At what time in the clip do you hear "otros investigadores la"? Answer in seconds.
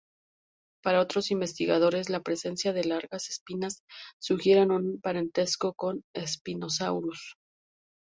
0.99-2.21